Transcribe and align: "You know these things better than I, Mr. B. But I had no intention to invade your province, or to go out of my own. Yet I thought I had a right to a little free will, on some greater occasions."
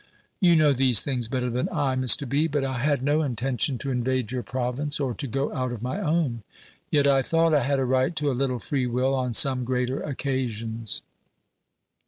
"You 0.39 0.55
know 0.55 0.73
these 0.73 1.01
things 1.01 1.27
better 1.27 1.51
than 1.51 1.69
I, 1.69 1.95
Mr. 1.95 2.27
B. 2.27 2.47
But 2.47 2.65
I 2.65 2.79
had 2.79 3.03
no 3.03 3.21
intention 3.21 3.77
to 3.77 3.91
invade 3.91 4.31
your 4.31 4.41
province, 4.41 4.99
or 4.99 5.13
to 5.13 5.27
go 5.27 5.53
out 5.53 5.71
of 5.71 5.83
my 5.83 5.99
own. 6.01 6.41
Yet 6.89 7.05
I 7.05 7.21
thought 7.21 7.53
I 7.53 7.61
had 7.61 7.77
a 7.77 7.85
right 7.85 8.15
to 8.15 8.31
a 8.31 8.33
little 8.33 8.57
free 8.57 8.87
will, 8.87 9.13
on 9.13 9.31
some 9.33 9.63
greater 9.63 10.01
occasions." 10.01 11.03